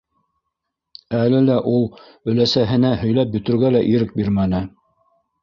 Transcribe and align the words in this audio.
Әле 1.17 1.41
лә 1.49 1.57
ул 1.73 1.85
өләсәһенә 2.33 2.91
һөйләп 3.03 3.37
бөтөргә 3.37 3.73
лә 3.77 3.85
ирек 3.93 4.19
бирмәне: 4.19 4.65